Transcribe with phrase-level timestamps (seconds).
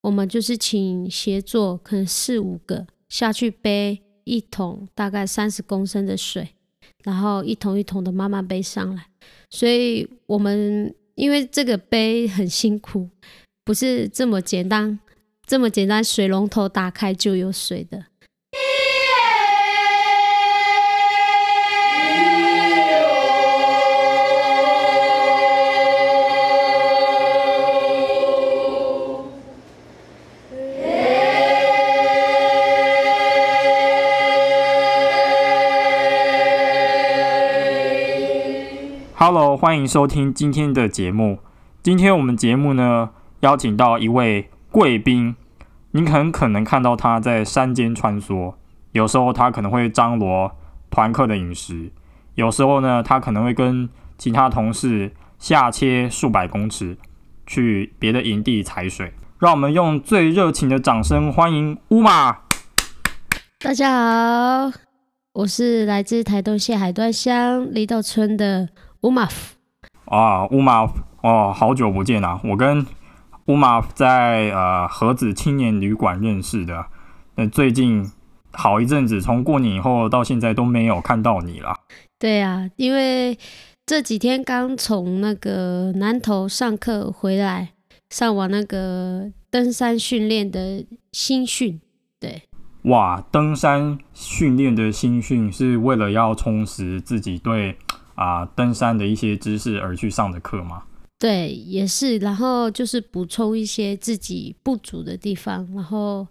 [0.00, 6.48] 我们就是请协作，可能四五个下去背一桶大概三十公升的水，
[7.02, 9.06] 然后一桶一桶的慢慢背上来。
[9.50, 13.08] 所以我们因为这个背很辛苦，
[13.64, 14.98] 不是这么简单，
[15.46, 18.06] 这么简单，水龙头打开就有水的。
[39.30, 41.40] Hello，欢迎收听今天的节目。
[41.82, 43.10] 今天我们节目呢，
[43.40, 45.36] 邀请到一位贵宾，
[45.90, 48.54] 您很可能看到他在山间穿梭，
[48.92, 50.50] 有时候他可能会张罗
[50.90, 51.92] 团客的饮食，
[52.36, 56.96] 有时候呢，他可能会跟其他同事下切数百公尺
[57.46, 59.12] 去别的营地采水。
[59.38, 62.38] 让我们用最热情的掌声欢迎乌马。
[63.58, 64.72] 大家好，
[65.34, 68.70] 我是来自台东县海端乡离岛村的。
[69.02, 69.54] 乌马夫
[70.06, 70.82] 啊，乌马
[71.22, 72.40] 哦，好久不见啊！
[72.42, 72.84] 我跟
[73.46, 76.86] 乌马在呃盒子青年旅馆认识的，
[77.36, 78.10] 那最近
[78.52, 81.76] 好一阵子，从过年以后到现在都没有看到你了。
[82.18, 83.38] 对啊，因为
[83.86, 87.68] 这几天刚从那个南头上课回来，
[88.10, 91.80] 上完那个登山训练的新训。
[92.18, 92.42] 对，
[92.82, 97.76] 哇，登山训练的新训是为了要充实自己对。
[98.18, 100.82] 啊，登山的一些知识而去上的课吗？
[101.20, 102.18] 对，也是。
[102.18, 106.26] 然后就是补充一些自己不足的地方，然后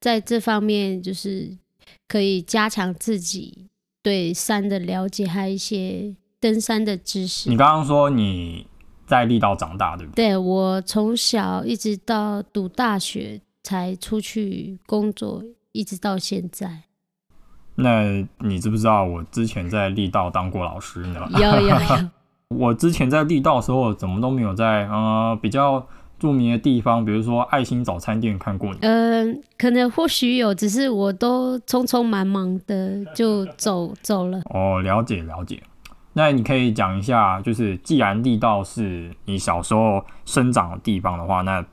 [0.00, 1.56] 在这方面就是
[2.06, 3.66] 可以加强自己
[4.00, 7.50] 对山的了解，还有一些登山的知识。
[7.50, 8.66] 你刚刚说你
[9.06, 10.28] 在力道长大，对不对？
[10.28, 16.84] 对我从小一直到读大学才出去工作，一直到现在。
[17.76, 21.20] 那你知不知道我之前在力道当过老师呢？
[21.32, 22.10] 有有有。
[22.56, 25.84] 我之前在力道的时候，怎么都没有在呃比较
[26.20, 28.78] 著名的地方，比如说爱心早餐店看过你。
[28.82, 34.40] 嗯，可能或许有，只是我都匆匆忙忙的就走走了。
[34.50, 35.60] 哦，了解了解。
[36.12, 41.64] 那你可以讲一下，就是既然力道是你小时候生长的地方的话，那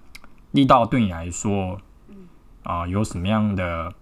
[0.50, 1.78] 力道对你来说，
[2.64, 3.94] 啊，有什么样的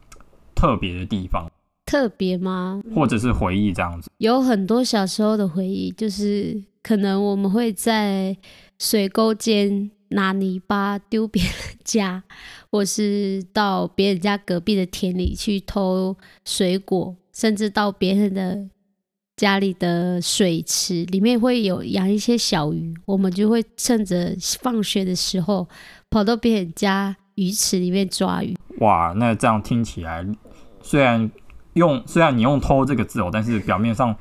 [0.55, 1.48] 特别的地方？
[1.89, 2.83] 特别吗？
[2.93, 8.37] 或者是回忆这样子，有很多小时候的回忆，就是可能我们会在
[8.77, 11.51] 水沟间拿泥巴丢别人
[11.83, 12.21] 家，
[12.69, 18.69] 或是到别人家隔壁的田里去偷水果，甚至到别人的
[19.35, 25.67] 家里的水池里面会有养一些小鱼，我们就会趁着放学的时候
[26.11, 28.55] 跑到别人家鱼池里面抓鱼。
[28.77, 30.23] 哇，那这样听起来
[30.83, 31.31] 虽然。
[31.73, 34.15] 用虽然你用“偷”这个字哦，但是表面上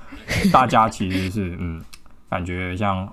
[0.53, 1.82] 大家其实是嗯，
[2.28, 3.10] 感觉像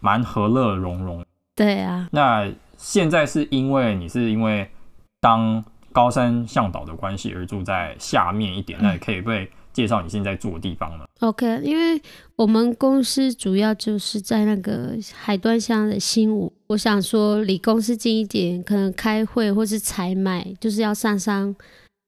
[0.00, 1.24] 蛮和乐融融。
[1.54, 2.08] 对啊。
[2.12, 4.68] 那现在是因为你是因为
[5.20, 12.00] 当高山向导的关系而住在下面一点，那也可以被介绍你现在住的地方吗？OK，因为
[12.36, 21.54] 我们公司主要就是在那个海端乡的新武，我想说离公司近一点，可能开会或是采买就是要上山。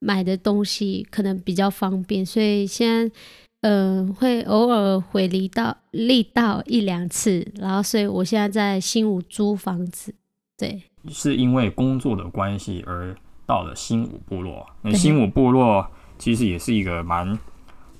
[0.00, 3.14] 买的东西可能比较方便，所以现在
[3.62, 10.14] 嗯会偶尔回离到力道一两次，然后所以我现在在新武租房子，
[10.56, 13.12] 对，是因为工作的关系而
[13.44, 14.64] 到了新武部落。
[14.82, 15.84] 那新武部落
[16.16, 17.36] 其实也是一个蛮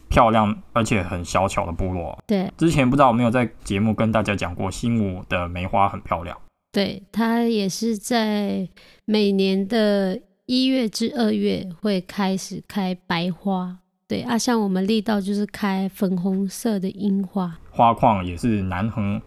[0.09, 2.17] 漂亮而且很小巧的部落。
[2.29, 6.39] 对，之前不知道有没有在节目跟大家讲过，新武的梅花很漂亮。
[6.71, 8.69] 对，它也是在
[9.05, 10.21] 每年的。
[10.49, 13.77] 一月至二月会开始开白花，
[14.07, 19.21] 对啊，像我们力道就是开粉红色的樱花，花况也是南横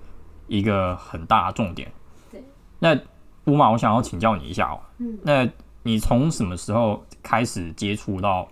[0.47, 1.91] 一个很大的重点。
[2.31, 2.43] 对，
[2.79, 2.99] 那
[3.45, 5.47] 乌马，我想要请教你一下哦，嗯，那
[5.83, 8.50] 你从什么时候开始接触到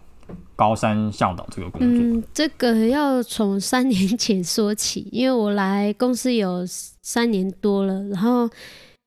[0.55, 1.87] 高山向导这个工作？
[1.89, 8.47] 嗯，这个要从三年前说起，因为我来公司有三年多了，然后。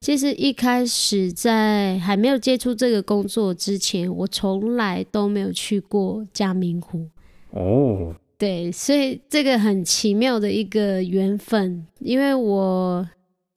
[0.03, 7.07] 其实一开始在还没有接触这个工作之前，我从来都没有去过嘉明湖。
[7.51, 13.09] 哦，对，所以这个很奇妙的一个缘分，因为我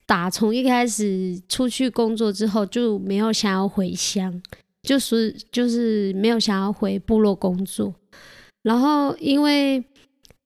[0.05, 4.39] 打从一开始出去工作之后就没有想要回乡，
[4.83, 7.91] 就是就是没有想要回部落工作，
[8.61, 9.83] 然后因为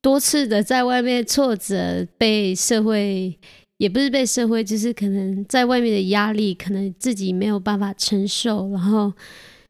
[0.01, 3.38] 多次的在外面挫折，被社会。
[3.79, 8.69] 也不是被社会，就是可能在外面的压力，可能自己没有办法承受。
[8.69, 9.11] 然后，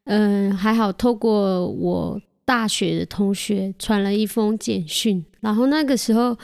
[0.03, 6.38] 嗯，还好透过我大学的同学传了一封简讯，然后那个时候。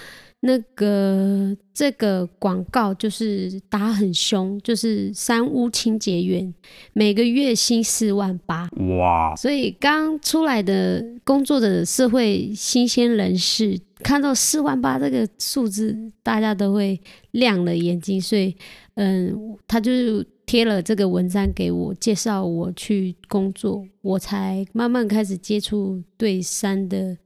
[0.47, 6.53] 那个这个广告就是打很凶，就是三屋清洁员
[6.93, 8.69] 每个月薪四万八，
[8.99, 9.35] 哇！
[9.35, 17.01] 所以刚出来的工作的社会新鲜人士看到四万八这个数字，大家都会
[17.31, 18.21] 亮了眼睛。
[18.21, 18.55] 所以，
[18.93, 27.17] 嗯，他就贴了这个文章给我，介绍我去工作，我才慢慢开始接触对山的，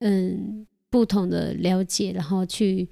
[0.00, 0.66] 嗯。
[0.94, 2.88] 不同的了解，然后去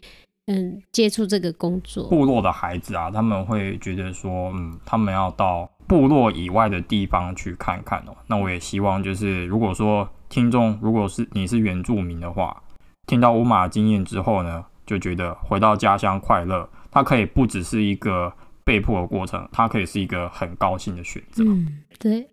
[0.46, 2.08] 嗯接触这个工作。
[2.08, 8.16] 部落的孩子啊，他们会觉得说，嗯，他们要到部落以外的地方去看看哦。
[8.26, 12.60] 那我也希望，就是如果说听众如果是你是原住民的话，
[13.06, 18.32] 听到乌马经验之后呢，就觉得回到家乡快乐，它可以不只是一个
[18.64, 21.44] 被迫的过程，它可以是一个很高兴的选择。
[21.46, 22.28] 嗯，对。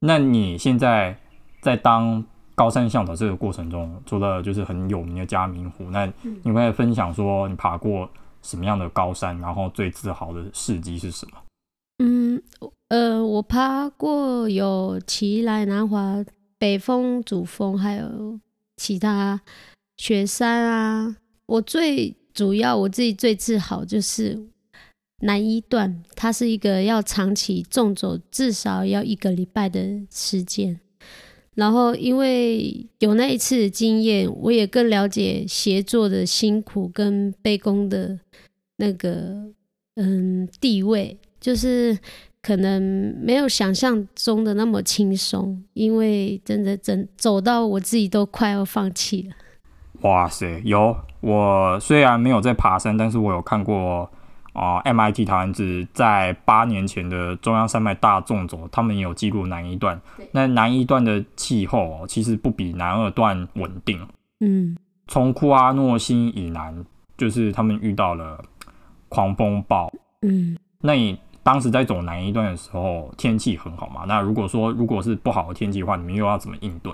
[0.00, 1.16] 那你现在
[1.62, 2.22] 在当？
[2.54, 6.10] 高山向导这个过程中，除了就是很有名的嘉明湖，那
[6.42, 8.08] 你会分享说你爬过
[8.42, 11.38] 什么样的高山，然后最自豪的事迹是什么？
[11.98, 12.42] 嗯，
[12.88, 16.24] 呃，我爬过有奇来、南华、
[16.58, 18.38] 北峰、主峰，还有
[18.76, 19.40] 其他
[19.96, 21.16] 雪山啊。
[21.46, 24.48] 我最主要我自己最自豪就是
[25.22, 30.80] 南一段，它是一个要长期纵走，至少要一个礼拜的时间。
[31.54, 38.18] 然后，因为有那一次的经验，我也更了解协作的辛苦跟背弓的
[38.78, 39.52] 那个
[39.96, 41.96] 嗯地位，就是
[42.42, 42.82] 可能
[43.20, 49.36] 没有想象中的那么轻松，因为真的真走到我自己都快要放弃了。
[50.00, 54.10] 哇塞，有我虽然没有在爬山，但是我有看过。
[54.54, 60.00] 啊，MIT 台湾子在八年前的中央山脉大纵走，他们也有记录南一段。
[60.30, 64.00] 那南一段的气候其实不比南二段稳定。
[64.38, 64.76] 嗯，
[65.08, 66.84] 从库阿诺星以南，
[67.18, 68.40] 就是他们遇到了
[69.08, 69.92] 狂风暴。
[70.22, 74.04] 嗯，那你当时在走南一段的时候，天气很好嘛？
[74.06, 76.92] 那如果说如果是不好的天气的话，你们又要怎么应对？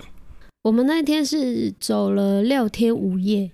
[0.63, 3.51] 我们那天是走了六天五夜，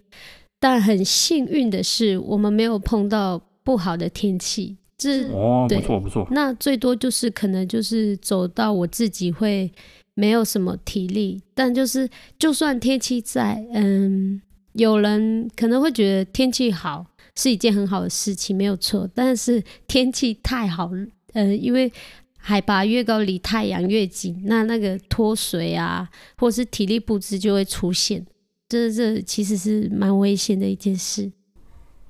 [0.62, 3.42] 但很幸运的是，我们没有碰到。
[3.68, 6.26] 不好的天气，这哦，不错不错。
[6.32, 9.70] 那最多就是可能就是走到我自己会
[10.14, 12.10] 没有什么体力，但就是
[12.40, 14.42] 就算天气在，嗯，
[14.72, 17.06] 有人可能会觉得天气好
[17.36, 19.06] 是一件很好的事情，没有错。
[19.14, 20.90] 但是天气太好，
[21.34, 21.92] 嗯，因为
[22.38, 28.26] 海拔越高，离太阳越近，那那个脱水啊，或是体力不支就会出现，
[28.70, 31.30] 这这其实是蛮危险的一件事。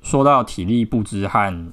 [0.08, 1.72] 说到体力不支和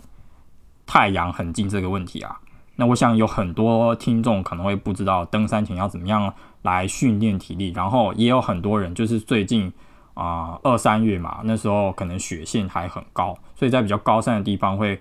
[0.85, 2.41] 太阳很近这个问题啊，
[2.75, 9.73] 那我想有很多听众可能会不知道登山前要怎么样来训练体力，然后也有很多人就是最近
[10.15, 15.01] 啊二三月嘛，那时候可能雪线还很高，所以在比较高山的地方会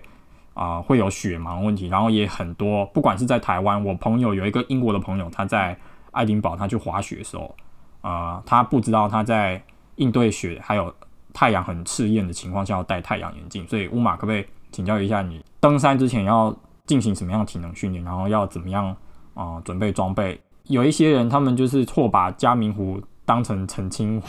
[0.54, 5.76] 啊会有雪盲问题，然后也很多，不管是在台湾，我朋友有一个英国的朋友，他在
[6.12, 7.52] 爱丁堡，他去滑雪的时候，
[8.00, 9.60] 啊他不知道他在
[9.96, 10.94] 应对雪还有。
[11.34, 18.96] 太阳很刺眼的情况下要戴太阳眼镜，所以乌马可不可以请教一下你，登山之前要进行什么样的体能训练，然后要怎么样
[19.34, 20.40] 啊准备装备？
[20.68, 24.26] 有一些人他们就是错把嘉明湖当成澄清湖，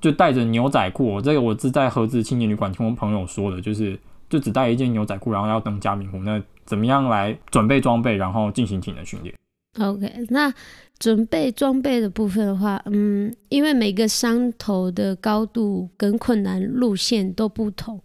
[0.00, 1.20] 就带着牛仔裤。
[1.20, 3.96] 这个我是在合资青年旅馆听我朋友说的，就是
[4.28, 6.18] 就只带一件牛仔裤，然后要登嘉明湖。
[6.18, 9.34] 那怎么样来准备装备，然后进行体能训练
[9.78, 10.52] ？OK，那
[10.98, 18.00] 准备装备的部分的话，嗯，因为每个山头的高度跟困难路线都不同，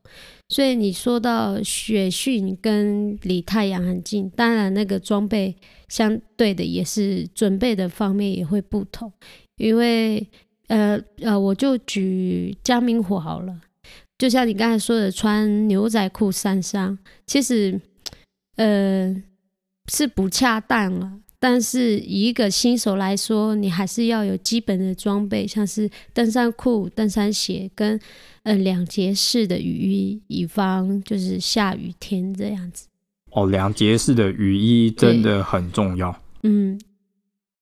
[0.50, 5.56] 所以你说到雪训跟离太阳很近，当然那个装备
[5.88, 9.12] 相对的也是准备的方面也会不同。
[9.58, 10.28] 因为
[10.68, 13.62] 呃呃，我就举江明湖好了，
[14.18, 17.80] 就像你刚才说的，穿牛仔裤上山，其实
[18.56, 19.16] 呃
[19.92, 21.20] 是不恰当了。
[21.40, 27.98] 但是以一个新手来说，你还是要有基本的装备，像是登山裤、登山鞋跟
[28.44, 32.88] 呃两节式的雨衣，以防就是下雨天这样子。
[33.32, 36.14] 哦，两节式的雨衣真的很重要。
[36.44, 36.78] 嗯，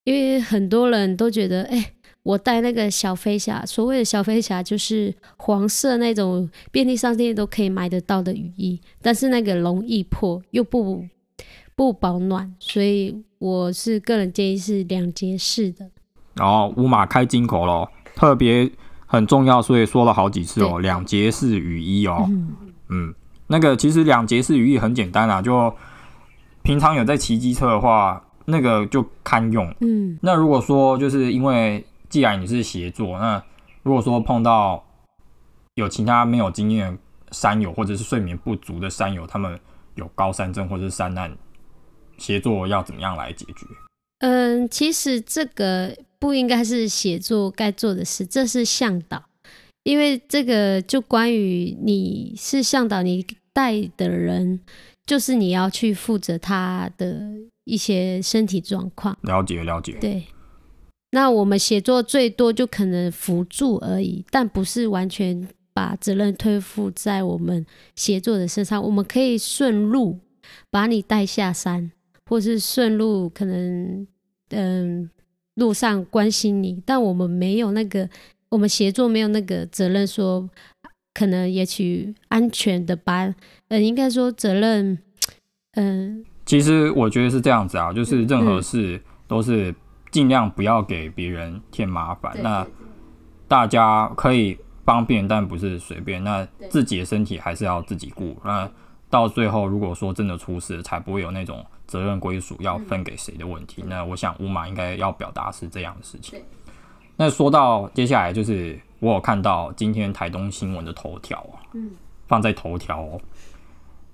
[0.05, 1.93] 因为很多人都觉得，哎，
[2.23, 11.05] 我带那个小飞侠，所谓的小飞侠就是黄色那种便利商店都可以买得到的雨衣，但是那个容易破，又不
[11.77, 13.23] 不保暖，所以。
[13.39, 15.87] 我是个人建议是两节式的，
[16.33, 18.67] 然后乌马开金口咯，特别
[19.05, 22.27] 很重要，所以说了好几次哦，两节式雨衣哦，
[22.89, 23.13] 嗯，
[23.45, 25.71] 那个其实两节式雨衣很简单啊，就
[26.63, 29.71] 平常有在骑机车的话，那个就堪用。
[29.81, 33.39] 嗯那如果说就是因为既然你是协作，那
[33.83, 34.83] 如果说碰到
[35.75, 39.59] 有其他没有经验的山友或者是睡眠不足的山友，他们
[39.93, 41.31] 有高山症或者是山难，
[42.17, 43.65] 协作要怎么样来解决？
[44.19, 49.23] 嗯，其实这个不应该是写作该做的事，这是向导，
[49.83, 54.59] 因为这个就关于你是向导，你带的人
[55.05, 57.21] 就是你要去负责他的
[57.65, 59.15] 一些身体状况。
[59.21, 60.23] 了解了解，对，
[61.11, 67.63] 那我们写作最多就可能辅助而已，但不是完全把责任推负在我们
[67.95, 68.83] 写作的身上。
[68.83, 70.19] 我们可以顺路
[70.71, 71.91] 把你带下山，
[72.27, 74.05] 或是顺路可能
[74.49, 75.09] 嗯
[75.55, 78.07] 路上关心你，但我们没有那个，
[78.49, 80.47] 我们协作没有那个责任说，
[81.13, 83.33] 可能也许安全的把，
[83.69, 84.97] 呃，应该说责任，
[85.73, 89.73] 嗯、其实我觉得是这样子啊，就是任何嗯事都是
[90.11, 92.33] 尽量不要给别人添麻烦。
[92.33, 92.67] 对那
[93.47, 96.23] 大家可以方便，但不是随便。
[96.23, 98.37] 那自己的身体还是要自己顾。
[98.43, 98.69] 那
[99.09, 103.83] 到最后，如果说真的出事，才不会有那种责任归属要分给谁的问题。
[103.87, 106.39] 那我想乌马应该要表达是这样的事情。
[107.15, 111.91] 那说到接下来，就是我有看到今天台东新闻的头条啊，嗯
[112.27, 113.19] 放在头条哦。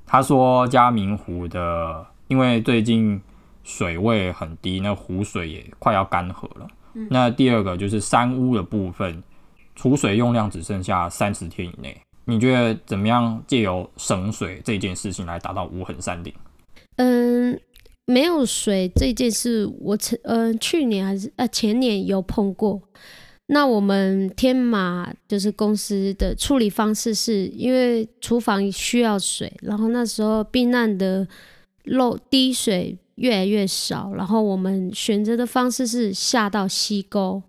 [0.06, 3.20] 他说嘉明湖的，因为最近
[3.64, 6.68] 水位很低，那湖水也快要干涸了。
[7.10, 9.24] 那第二个就是山屋的部分，
[9.76, 12.00] 储水用量只剩下三十天以内。
[12.26, 16.32] 你觉得怎么样借由省水这件事情来达到无痕山顶？
[16.98, 17.33] 嗯，
[18.06, 22.82] 没有水这件事，我曾呃去年还是呃前年有碰过。
[23.48, 31.28] 那我们天马就是公司的处理方式是，因为厨房需要水，然后那时候避难的
[31.84, 37.44] 漏滴水越来越少，然后我们选择的方式是下到溪沟，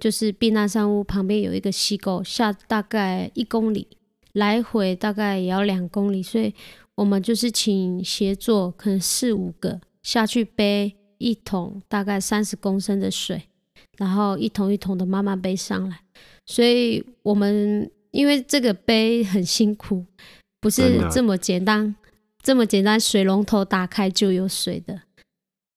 [0.00, 3.86] 就是避难山屋旁边有一个溪沟，下大概一公里，
[4.34, 6.54] 来回大概也要两公里，所以
[6.94, 13.42] 我们就是请协作，可能四五个下去背一桶大概三十公升的水，
[13.98, 16.00] 然后一桶一桶的慢慢背上来。
[16.46, 20.04] 所以我们因为这个背很辛苦，
[20.60, 21.94] 不是这么简单，
[22.42, 25.02] 这么简单，水龙头打开就有水的。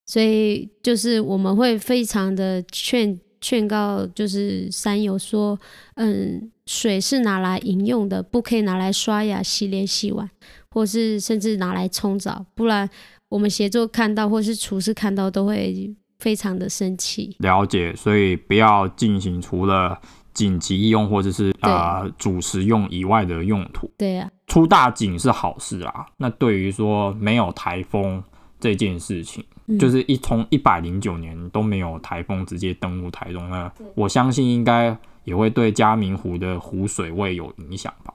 [0.05, 5.59] 所以就是我们会非常的劝劝告，就是山友说，
[5.95, 10.29] 嗯，水是拿来饮用的，不可以拿来刷牙、洗脸、洗碗，
[10.71, 12.89] 或是甚至拿来冲澡，不然
[13.33, 17.35] 我们协作看到或是厨师看到都会非常的生气。
[17.39, 19.99] 了解，所以不要进行除了
[20.35, 23.89] 紧急用或者是对呃主食用以外的用途。
[23.97, 26.05] 对啊呀、出大景是好事啊。
[26.17, 28.23] 那对于说没有台风
[28.59, 38.13] 这件事情，嗯就是一从一百零九年都没有台风直接登陆台中，那我相信应该也会对嘉明湖的湖水位有影响吧。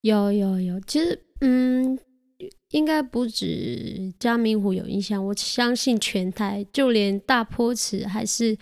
[0.00, 1.96] 有有有，其实嗯，
[2.70, 8.56] 应该不止嘉明湖有印象，我相信全台，就连大坡池还是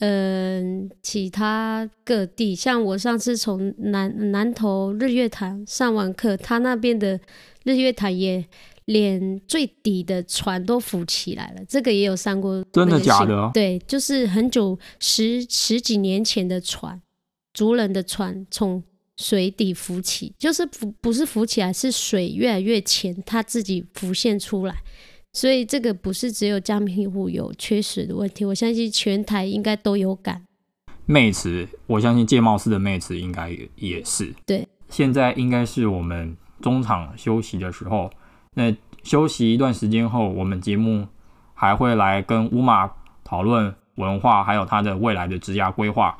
[0.00, 7.18] 嗯、其他各地，像我上次从南南投日月潭上完课，他那边的
[7.64, 8.46] 日月潭也
[8.84, 13.50] 连最底的船都浮起来了，这个也有上过真的假的？
[13.52, 17.02] 对，就是很久十十几年前的船，
[17.52, 18.80] 族人的船从
[19.18, 24.76] 水底浮起，就是浮不是浮起来，是水越来越浅，它自己浮现出来。
[25.34, 30.46] 所以这个不是只有江平湖有缺水的问题，我相信全台应该都有感。
[31.04, 34.34] 妹池，我相信界貌似的妹池应该也也是。
[34.46, 38.10] 对，现在应该是我们中场休息的时候。
[38.54, 41.06] 那休息一段时间后，我们节目
[41.54, 42.90] 还会来跟乌马
[43.22, 46.18] 讨论文化，还有他的未来的职涯规划。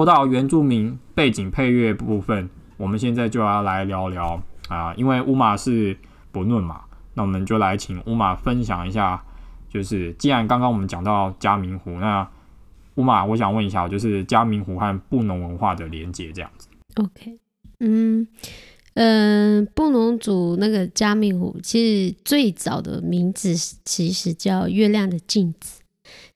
[0.00, 5.94] 说到原住民背景配乐部分，我们现在就要来聊聊啊，因为乌马是
[6.32, 6.80] 不论嘛，
[7.12, 9.22] 那我们就来请乌马分享一下，
[9.68, 12.26] 就是既然刚刚我们讲到嘉明湖，那
[12.94, 16.66] 乌马，我想问一下，就是嘉明湖和布农文化的连接这样子。
[16.94, 17.38] OK，
[17.80, 18.26] 嗯
[18.94, 23.54] 嗯，布农族那个嘉明湖，其实最早的名字
[23.84, 25.79] 其实叫月亮的镜子。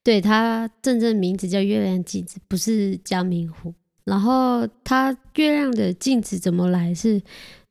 [0.03, 3.75] 对，它真正名字叫月亮镜子，不是江明湖。
[4.05, 6.93] 然后它月亮的镜子怎么来？
[6.93, 7.21] 是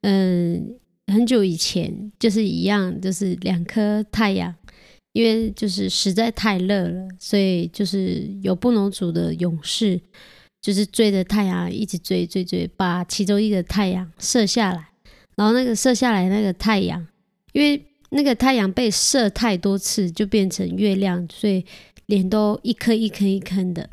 [0.01, 0.75] 嗯，
[1.07, 4.53] 很久以前就是一样，就是两颗太阳，
[5.11, 10.01] 因为就是实在太热了，所以就是有布农族的勇士，
[10.59, 14.87] 就是追着太阳一直追追追，把其中一个太阳射下来。
[15.35, 17.07] 然后那个射下来那个太阳，
[17.53, 21.65] 因为那个太阳被射太多次，就变成月亮，所以。
[22.07, 23.89] 脸都一颗一颗一颗的，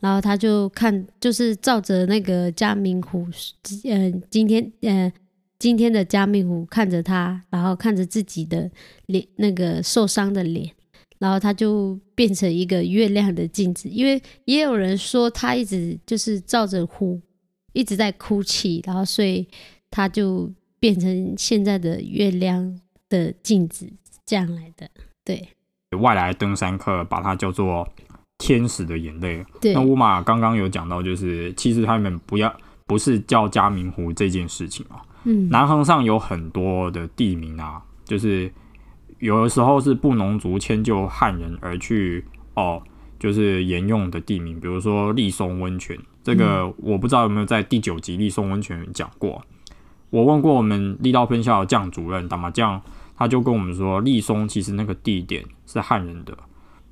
[0.00, 3.24] 然后他就看，就是照着那个加明湖，
[3.84, 5.10] 嗯，今天，呃，
[5.60, 8.68] 今天的加明湖看着他，然后看着自己的
[9.06, 10.68] 脸，那个受伤的脸，
[11.18, 13.88] 然后他就变成一个月亮的镜子。
[13.88, 17.20] 因为也有人说他一直就是照着湖，
[17.72, 19.46] 一直在哭泣，然后所以
[19.88, 20.50] 他就
[20.80, 22.76] 变成现在的月亮
[23.12, 23.92] 的镜子
[24.24, 24.88] 这样来的，
[25.22, 25.46] 对。
[26.00, 27.86] 外来登山客把它叫做
[28.38, 29.44] 天使的眼泪。
[29.60, 32.50] 对，那乌马刚刚有讲到，就是其实他们不要
[32.86, 35.04] 不是叫嘉明湖这件事情啊。
[35.24, 38.50] 嗯，南横上有很多的地名啊，就是
[39.18, 42.82] 有的时候是布农族迁就汉人而去哦，
[43.18, 49.42] 就是沿用的地名，比如说立松温泉，这个我不知道有没有在第九集立松温泉讲过。
[50.08, 52.80] 我问过我们立道分校的将主任，打麻将。
[53.22, 56.36] 他就跟我们说，立松其实那个地点是汉人的。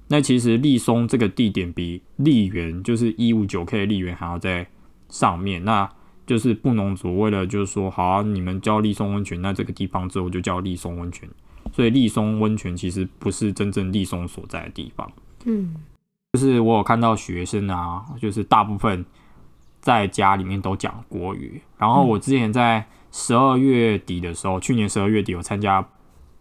[0.07, 4.65] 那其实立松这个地点比立园，就是一五九 K 立园还要在
[5.09, 5.65] 上面。
[5.65, 5.91] 那
[6.29, 11.29] 就是布农族为了就是说，好，你们叫立松温泉，那这个地方之后就叫立松温泉。
[11.73, 15.11] 所以立松温泉其实不是真正立松所在的地方。
[15.47, 15.75] 嗯，
[16.35, 19.05] 就是我有看到学生啊，就是大部分
[19.81, 21.61] 在家里面都讲国语。
[21.77, 25.85] 然后我之前在十二月底的时候，去年十二月底有参加。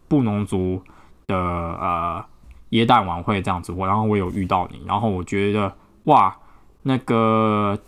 [0.10, 0.82] 布农族
[1.28, 2.26] 的呃
[2.72, 6.36] 耶诞晚会这样子，我然后我有遇到你，然后我觉得哇，
[6.84, 7.80] 那个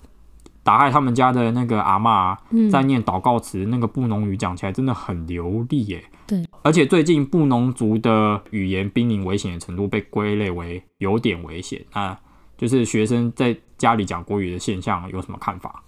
[0.63, 2.37] 打开他们家的那个阿妈
[2.71, 6.03] 在念祷告词，那个布农语讲起来真的很流利耶。
[6.27, 12.17] 对，而且最近布农族的语言濒临危险的程度被归类为有点危险，那
[12.57, 15.83] 就是学生在家里讲国语的现象有什么看法？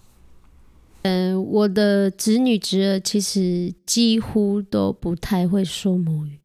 [1.03, 6.39] 嗯，我的侄女侄儿其实几乎都不太会说母语，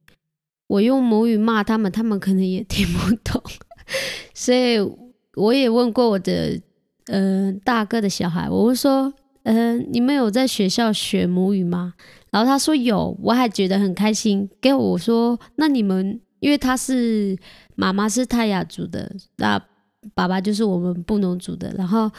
[0.66, 3.40] 我用母语骂他们，他们可能也听不懂，
[4.34, 4.78] 所以
[5.36, 6.60] 我也问过我的
[7.06, 11.94] 呃大哥的小孩，我问说，嗯，你们有在学校学母语吗？
[12.32, 17.38] 然后他说有，我还觉得很开心，给我说，那你们因为他是
[17.76, 19.64] 妈妈是泰雅族的，那
[20.14, 22.10] 爸爸就是我们布农族的，然后。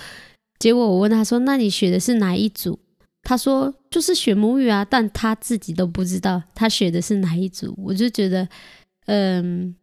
[0.59, 2.77] 结果我问他说：“那你学的是哪一组？”
[3.23, 7.73] 他说：“就是学母语啊。”但他自己都不知道他学的是哪一组。
[7.77, 8.45] 我就觉得，
[9.05, 9.73] 嗯，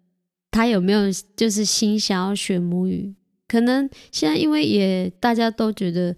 [0.51, 3.15] 他有没有就是心想要学母语？
[3.49, 6.15] 可能现在因为也大家都觉得，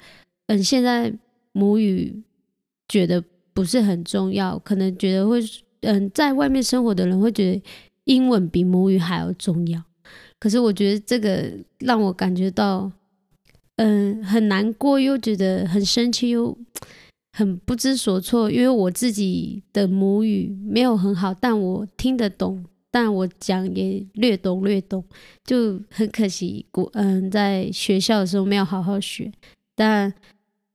[0.47, 1.13] 嗯，现在
[1.53, 2.21] 母语
[2.89, 3.23] 觉得
[3.55, 5.41] 不是很重要，可能觉得会，
[5.83, 7.63] 嗯，在外面生活的人会觉得
[8.05, 9.81] 英文比母语还要重要。
[10.41, 12.91] 可是我觉得这个让我感觉到。
[13.79, 16.59] 嗯，很难过，又觉得很生气，又
[17.33, 18.51] 很不知所措。
[18.51, 25.05] 因为我自己的母语没有很好，但我听得懂，但我讲也略懂略懂，
[25.45, 26.67] 就很可惜。
[26.73, 29.31] 古嗯，在学校的时候没有好好学。
[29.77, 30.13] 但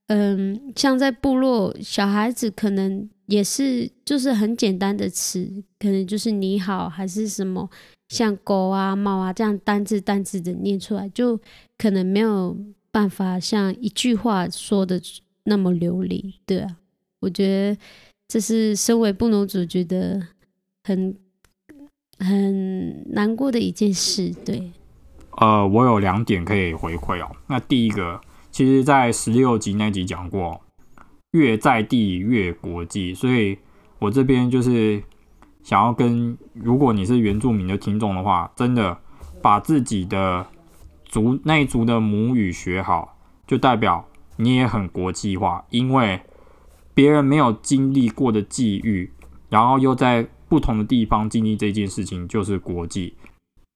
[0.08, 7.70] 嗯，像在部落，小孩子可能也是，就是很简单的词，可能就是你好，还是什么
[8.08, 11.38] 像狗啊、猫啊这样单字单字的念出来，就
[11.78, 12.56] 可能没有。
[12.93, 15.01] 办法像一句话说的
[15.45, 16.77] 那么流利，对啊，
[17.21, 17.82] 我觉得
[18.27, 20.21] 这是身为布农族觉得
[20.84, 21.17] 很
[22.19, 24.71] 很难过的一件事，对。
[25.38, 27.36] 呃，我有两点可以回馈哦。
[27.47, 30.62] 那第一个，其实在十六集那集讲过，
[31.32, 33.58] 越在地越国际，所以
[33.97, 35.01] 我这边就是
[35.63, 38.95] 想要跟，如果你是原住民的听众的话，真的
[39.41, 40.45] 把自己的。
[41.13, 44.04] 族那一族的母语学好，就代表
[44.38, 46.19] 你也很国际化，因为
[46.95, 49.12] 别人没有经历过的际遇，
[49.47, 53.13] 然后又在不同的地方经历这件事情，就是国际。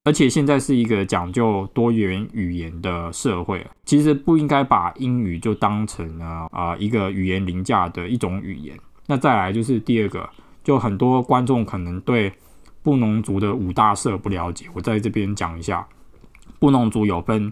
[0.04, 8.76] 而且现在是一个讲究多元语言的社会，其实不应该把英语就当成了啊一个语言凌驾的一种语言。
[9.06, 10.28] 那再来就是第二个，
[10.64, 12.34] 就很多观众可能对
[12.82, 15.88] 布农族的五大社不了解，我在这边讲一下，
[16.60, 17.52] 布农族有分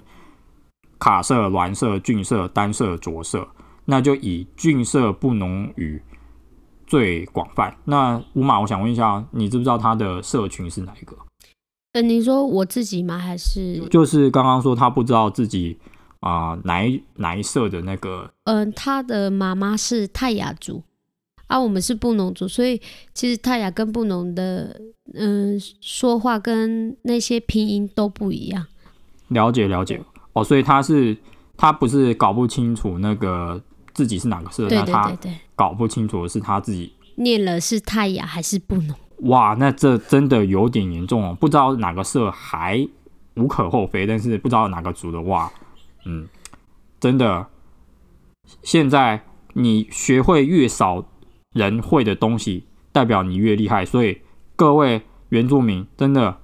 [1.00, 3.48] 卡色、栾社、郡色、单色、着色，
[3.86, 6.02] 那就以郡色布农语。
[6.88, 7.76] 最广泛。
[7.86, 11.18] 那五马，我想问一下，你知不知道他的社群是哪一个？
[11.94, 13.18] 呃，你说我自己吗？
[13.18, 15.80] 还是就是刚刚说他不知道自己
[16.20, 18.32] 啊哪一哪一色的那个？
[18.44, 20.84] 嗯，他的妈妈是泰雅族，
[21.48, 22.80] 啊，我们是布农族，所以
[23.16, 24.80] 其实泰雅跟布农的
[25.16, 28.68] 嗯说话跟那些拼音都不一样。
[29.30, 30.02] 了解了解
[30.34, 31.18] 哦，所以他是
[31.58, 33.62] 他不是搞不清楚那个。
[33.96, 34.68] 自己是哪个社？
[34.70, 35.18] 那他
[35.56, 38.94] 搞不清楚的是他自己念了是太雅还是布农？
[39.30, 41.38] 哇，那这真的有点严重哦！
[41.40, 42.86] 不知道哪个社还
[43.36, 45.50] 无可厚非，但是不知道哪个族的哇，
[46.04, 46.28] 嗯，
[47.00, 47.48] 真的。
[48.64, 51.06] 现在你学会越少
[51.54, 53.86] 人会的东西，代表你越厉害。
[53.86, 54.20] 所以
[54.58, 56.38] 各位原住民，真的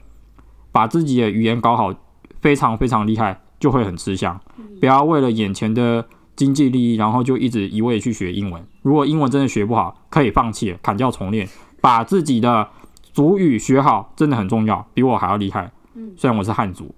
[0.71, 1.93] 把自己的语言搞好，
[2.41, 4.39] 非常非常厉害，就会很吃香。
[4.79, 6.05] 不要为了眼前的。
[6.33, 8.65] 经济利益，然后就一直一味去学英文。
[8.81, 11.47] 如果英文真的学不好，可以放弃，砍掉重练，
[11.81, 12.67] 把自己的
[13.13, 15.71] 主语学好，真的很重要，比我还要厉害。
[15.93, 16.95] 嗯，虽然我是汉族。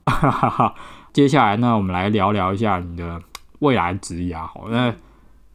[1.12, 3.21] 接下来呢，我们来聊聊一下你的
[3.60, 4.38] 未来职业。
[4.38, 4.93] 好，那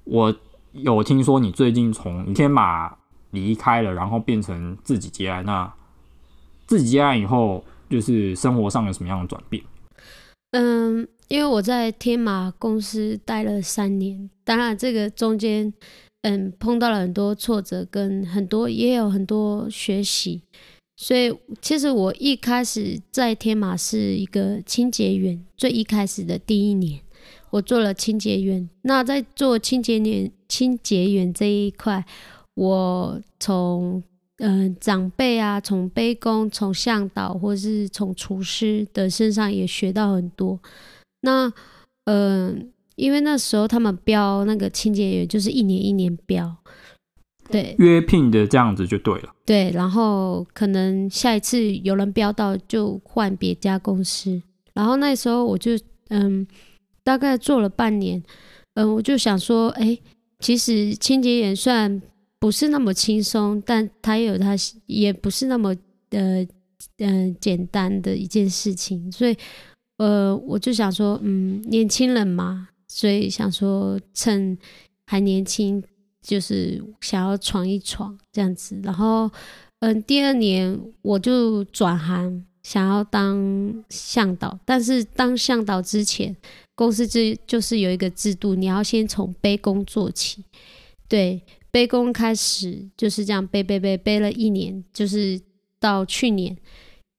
[0.05, 0.35] 我
[0.73, 2.93] 有听说你最近从天马
[3.31, 5.43] 离开了，然后变成自己接案。
[5.47, 5.73] 那
[6.67, 9.63] 自己接案以后，就是生活上有什么样的转变？
[10.53, 11.09] 嗯。
[11.29, 15.71] 因为我在天马公司待了三年，当然这个中间，
[16.23, 20.41] 嗯，碰到了很多挫折，跟很多也有很多学习，
[20.97, 21.31] 所以
[21.61, 26.99] 其实我一开始在天马是一个清洁员，最一开始的第一年，
[27.51, 28.67] 我做了清洁员。
[28.81, 32.03] 那在做清洁员、清洁员这一块，
[32.55, 34.03] 我从
[34.39, 40.59] 嗯长辈啊，从杯工、从向导，或是从厨师的身上也学到很多。
[41.23, 41.53] 那，
[42.05, 46.57] 嗯，因为那时候他们标那个清洁员就是一年一年标，
[47.51, 49.35] 对，约聘的这样子就对了。
[49.45, 54.41] 对，然后可能下一次有人标到就换别家公司。
[54.75, 55.73] 然后那时候我就，
[56.11, 56.47] 嗯，
[57.03, 58.23] 大概做了半年，
[58.75, 59.99] 嗯，我就想说，哎，
[60.39, 62.01] 其实清洁员虽然
[62.39, 64.55] 不是那么轻松，但他有他
[64.87, 65.75] 也不是那么
[66.11, 66.47] 呃
[66.99, 69.37] 嗯简单的一件事情，所以。
[69.99, 74.57] 呃，我就想说，嗯，年轻人嘛，所以想说趁
[75.07, 75.83] 还年轻，
[76.23, 78.79] 就是想要闯一闯这样子。
[78.85, 79.29] 然后，
[79.81, 84.57] 嗯，第二年我就转行，想要当向导。
[84.65, 86.37] 但是当向导之前，
[86.77, 90.45] 公司就就是有一个制度，你要先从背工做起。
[91.09, 95.41] 对，背工开始就是这样背背背背了一年，就是
[95.79, 96.57] 到去年。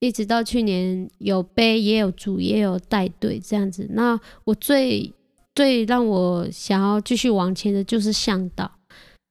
[0.01, 5.11] 一直到去年有背也有组也有带队这样子，那我最
[5.53, 8.71] 最让我想要继续往前的就是向导，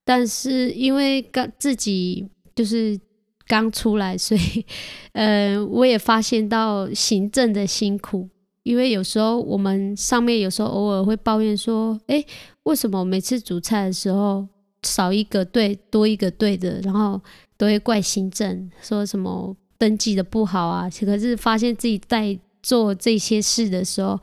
[0.04, 3.00] 但是因为刚自己就是
[3.46, 4.66] 刚出来，所以
[5.12, 8.28] 呃我也发现到行政的辛苦，
[8.62, 12.22] 因为有时候我们上面有时候偶尔会抱怨说，哎，
[12.64, 14.46] 为什么每次煮菜的时候
[14.82, 17.20] 少一个队多一个队的，然后
[17.56, 19.56] 都会怪行政说什么。
[19.80, 24.18] 登记的不好啊，可是发现自己在做这些事的时候，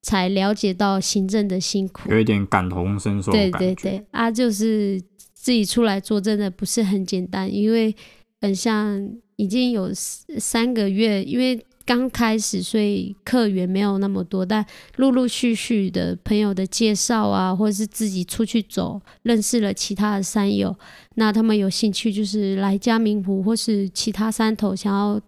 [0.00, 3.30] 才了解到行政的辛苦，有一点感同身受。
[3.30, 4.98] 对对对，啊，就是
[5.34, 7.94] 自己出来做真的不是很简单，因为
[8.40, 11.62] 很像已经有三个月，因为。
[11.88, 14.62] 刚开始，所以客源没有那么多，但
[14.96, 20.76] 陆陆续续的朋友的介绍啊，或者是自己出去走，认识了其他的山友，
[21.14, 25.18] 那他们有兴趣就是来嘉明湖或是其他山头，想要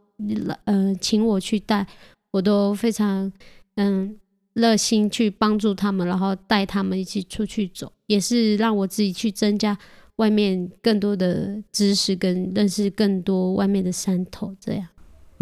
[0.65, 1.87] 呃请我去带，
[2.33, 3.33] 我都非常
[3.77, 4.15] 嗯
[4.53, 9.79] 热心去帮助他们，然后带他们一起出去走，也是让我自己去增加
[10.17, 14.87] 外面更多的知识，跟认识更多外面的山头，这样。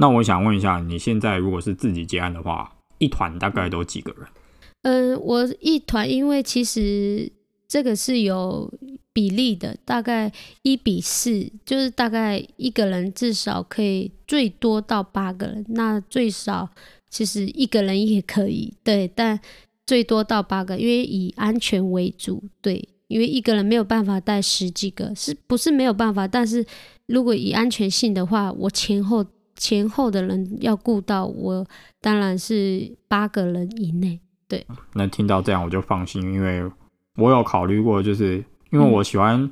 [0.00, 4.28] 那我想问一下，你现在如果是自己接案的话，一团大概都几个人？
[4.82, 7.28] 嗯，我一团，因为其实
[7.66, 8.72] 这个是有
[9.12, 10.32] 比例的，大概
[10.62, 16.68] 一比四，就是大概一个人至少可以最多到八个人，那最少
[17.10, 19.40] 其实一个人也可以，对，但
[19.84, 26.28] 最多到八个，因为以安全为主，对，因为一个人没有办法带十几个，是不是没有办法？
[26.28, 26.64] 但是
[27.06, 29.26] 如果以安全性的话，我前后。
[29.58, 31.66] 前后的人要顾到，我
[32.00, 34.18] 当然是八个人以内。
[34.48, 36.64] 对，那听到这样我就放心，因为
[37.16, 39.50] 我有考虑过，就是因为我喜欢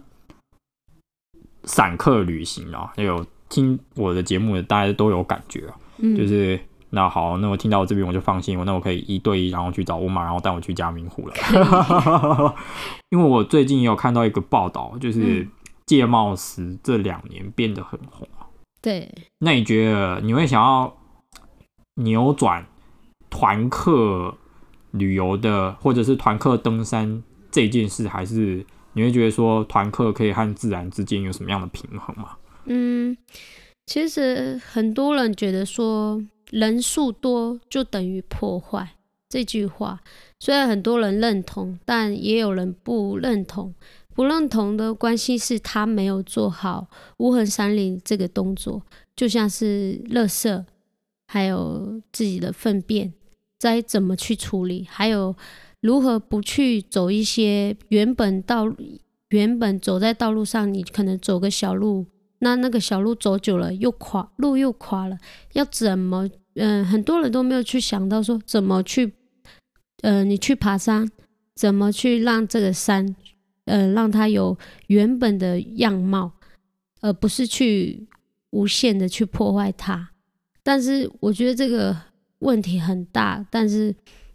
[1.64, 11.34] 散客旅行啊，还有听我的节目的大家都有感觉啊，嗯，就是那好，那我听到这边我就放心，我那我可以一对一，然后去找乌马，然后带我去嘉明湖了。
[13.10, 15.46] 因为我最近也有看到一个报道，就是
[15.84, 18.45] 戒茂石这两年变得很红啊。
[18.80, 20.96] 对，那你觉得你会想要
[21.94, 22.64] 扭转
[23.30, 24.36] 团客
[24.92, 32.36] 旅游的，或者是团客登山这件事，还是你会觉得说团客可以和自然之间有什么样的平衡吗？
[32.66, 33.16] 嗯，
[33.86, 38.88] 其实很多人觉得说人数多就等于破坏
[39.28, 40.00] 这句话，
[40.38, 43.74] 虽然很多人认同，但也有人不认同。
[44.16, 48.82] 不认同的关系是他没有做好无痕山林这个动作，
[49.14, 50.64] 就像是垃圾，
[51.28, 53.12] 还有自己的粪便，
[53.60, 55.36] 该怎么去处理，还有
[55.82, 58.64] 如何不去走一些原本道
[59.28, 62.06] 原本走在道路上，你可能走个小路。
[62.38, 65.18] 那那个小路走久了又垮，路又垮了，
[65.52, 66.28] 要怎么？
[66.54, 69.12] 嗯，很多人都没有去想到说怎么去，
[70.00, 71.06] 呃，你去爬山，
[71.54, 73.14] 怎么去让这个山，
[73.66, 76.32] 呃，让它有原本的样貌，
[77.00, 78.08] 而不是去
[78.50, 80.10] 无限的去破坏它。
[80.62, 81.96] 但是我觉得这个
[82.40, 83.94] 问题很大，但是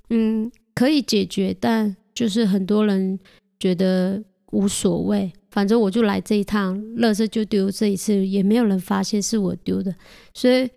[0.09, 3.19] 嗯，可以解决，但就是很多人
[3.59, 5.31] 觉得无所谓。
[5.49, 9.93] 反正我就来这一趟，垃圾就丢这一次，也没有人发现是我丢的。
[10.33, 10.69] 所以，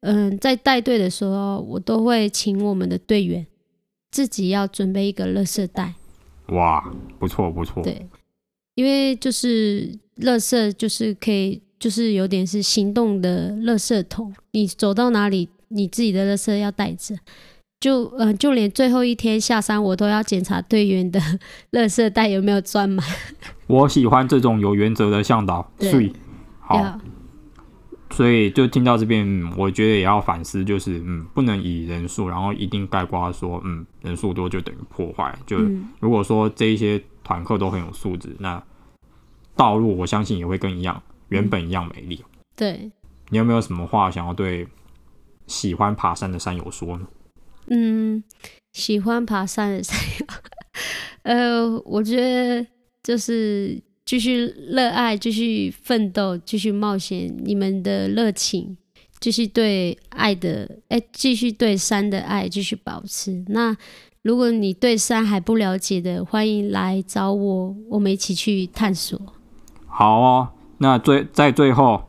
[0.00, 3.46] 嗯，在带队的时候，我都会请我们的队员
[4.10, 5.94] 自己要准备一个垃圾袋。
[6.48, 7.82] 哇，不错不错。
[7.82, 8.06] 对，
[8.74, 17.16] 因为就是垃圾就是可以，就是有点是行动的垃圾桶，你走到哪里，你自己的垃圾要带着。
[17.80, 21.20] 就呃，就连最后一天下山，我都要检查队员的
[21.72, 23.04] 垃圾袋有没有装满。
[23.66, 26.12] 我喜欢这种有原则的向导，所以
[26.60, 27.00] 好，
[28.12, 35.36] 所以就听到这边，我觉得也要反思，就是嗯，不能以人数，然后一定概括说，嗯，人数多就等于破坏。
[35.46, 35.58] 就
[35.98, 38.62] 如果说这一些团客都很有素质，那
[39.56, 42.22] 道路我相信也会跟一样原本一样美丽。
[42.54, 42.90] 对，
[43.30, 44.66] 你有没有什么话想要对
[45.46, 47.06] 喜欢爬山的山友说呢？
[47.68, 48.22] 嗯，
[48.72, 50.26] 喜欢爬山的山友，
[51.22, 52.66] 呃，我觉得
[53.02, 57.34] 就是继续热爱，继续奋斗，继续冒险。
[57.44, 58.76] 你们的热情，
[59.20, 63.44] 继续对爱的，哎，继续对山的爱，继续保持。
[63.48, 63.76] 那
[64.22, 69.20] 如果你对山还不了解的，欢迎来找我，我们一起去探索。
[69.86, 72.02] 好哦，那最在最后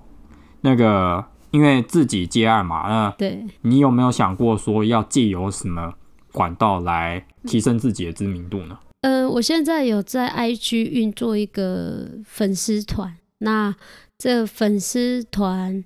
[0.62, 1.25] 那个。
[1.53, 5.93] 因为自己接案嘛，那对你有没有想过说要借由什么
[6.32, 8.79] 管道来提升自己的知名度呢？
[9.04, 13.76] 嗯，我现在有在 IG 运作一个粉丝团，那
[14.18, 15.84] 这粉丝团，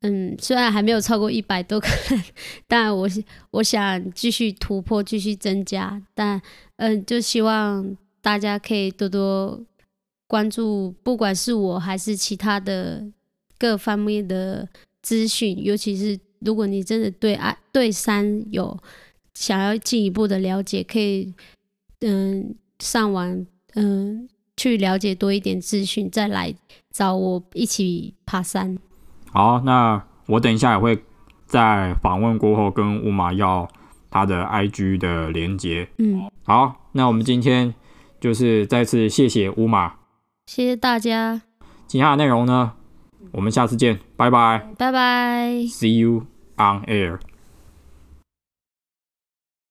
[0.00, 2.24] 嗯，虽然还没有超过一百多个人，
[2.66, 3.08] 但我
[3.52, 6.40] 我想继续突破，继续增加，但
[6.76, 9.60] 嗯，就希望大家可以多多
[10.26, 13.04] 关注，不管是我还是其他的
[13.58, 14.68] 各方面的。
[15.04, 18.74] 资讯，尤其是如果你真的对爱对山有
[19.34, 21.30] 想要进一步的了解，可以
[22.00, 26.54] 嗯上网嗯去了解多一点资讯，再来
[26.90, 28.78] 找我一起爬山。
[29.32, 31.02] 好，那我等一下也会
[31.46, 33.68] 在访问过后跟乌马要
[34.10, 35.88] 他的 IG 的连接。
[35.98, 37.74] 嗯，好，那我们今天
[38.20, 39.94] 就是再次谢谢乌马，
[40.46, 41.42] 谢谢大家。
[41.86, 42.72] 其他的内容呢？
[43.32, 46.26] 我们下次见，拜拜，拜拜，See you
[46.56, 47.18] on air。